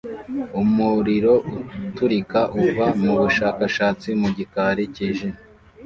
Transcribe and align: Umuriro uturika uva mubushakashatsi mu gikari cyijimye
Umuriro 0.61 1.33
uturika 1.85 2.39
uva 2.61 2.85
mubushakashatsi 3.01 4.09
mu 4.21 4.29
gikari 4.37 4.83
cyijimye 4.95 5.39